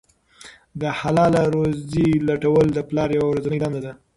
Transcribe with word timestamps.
د 0.81 0.83
حلاله 0.99 1.43
روزۍ 1.55 2.09
لټول 2.27 2.65
د 2.73 2.79
پلار 2.89 3.09
یوه 3.17 3.27
ورځنۍ 3.29 3.57
دنده 3.61 3.81
ده. 3.85 3.93